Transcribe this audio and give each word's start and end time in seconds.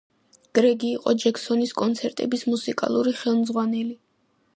გრეგი 0.59 0.87
იყო 0.93 1.13
ჯექსონის 1.23 1.73
კონცერტების 1.81 2.45
მუსიკალური 2.53 3.15
ხელმძღვანელი. 3.21 3.95